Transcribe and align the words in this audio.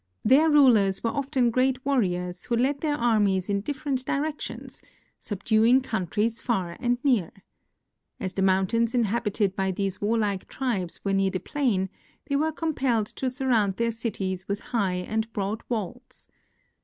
Their 0.25 0.49
rulers 0.49 1.03
were 1.03 1.11
often 1.11 1.51
great 1.51 1.85
warriors, 1.85 2.45
who 2.45 2.55
led 2.55 2.81
their 2.81 2.95
armies 2.97 3.51
in 3.51 3.61
different 3.61 4.03
directions, 4.03 4.81
sub 5.19 5.43
duing 5.43 5.79
countries 5.83 6.41
fiir 6.41 6.75
and 6.79 6.97
near. 7.03 7.31
As 8.19 8.33
the 8.33 8.41
mountains 8.41 8.95
inhabited 8.95 9.55
by 9.55 9.69
these 9.69 10.01
warlike 10.01 10.47
tribes 10.47 11.05
were 11.05 11.13
near 11.13 11.29
the 11.29 11.39
plain, 11.39 11.87
they 12.25 12.35
were 12.35 12.51
compelled 12.51 13.05
to 13.17 13.29
surround 13.29 13.75
their 13.75 13.91
cities 13.91 14.47
with 14.47 14.63
high 14.73 14.95
and 14.95 15.31
broad 15.33 15.61
walls. 15.69 16.27